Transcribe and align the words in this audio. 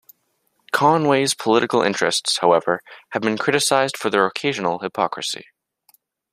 Conway's 0.71 1.35
political 1.35 1.83
interests, 1.83 2.39
however, 2.39 2.81
have 3.09 3.21
been 3.21 3.37
criticized 3.37 3.95
for 3.95 4.09
their 4.09 4.25
occasional 4.25 4.79
hypocrisy. 4.79 5.45